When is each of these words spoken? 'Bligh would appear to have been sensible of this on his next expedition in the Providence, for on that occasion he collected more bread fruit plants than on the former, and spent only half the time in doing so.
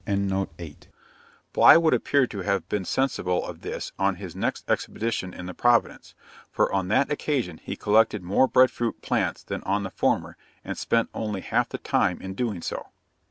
'Bligh 1.53 1.77
would 1.77 1.93
appear 1.93 2.25
to 2.25 2.39
have 2.39 2.67
been 2.67 2.85
sensible 2.85 3.45
of 3.45 3.61
this 3.61 3.91
on 3.99 4.15
his 4.15 4.35
next 4.35 4.67
expedition 4.67 5.31
in 5.31 5.45
the 5.45 5.53
Providence, 5.53 6.15
for 6.51 6.73
on 6.73 6.87
that 6.87 7.11
occasion 7.11 7.59
he 7.61 7.75
collected 7.75 8.23
more 8.23 8.47
bread 8.47 8.71
fruit 8.71 8.99
plants 9.03 9.43
than 9.43 9.61
on 9.61 9.83
the 9.83 9.91
former, 9.91 10.37
and 10.65 10.75
spent 10.75 11.11
only 11.13 11.41
half 11.41 11.69
the 11.69 11.77
time 11.77 12.19
in 12.19 12.33
doing 12.33 12.63
so. 12.63 12.87